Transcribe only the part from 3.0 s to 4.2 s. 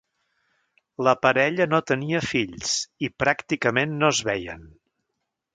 i pràcticament no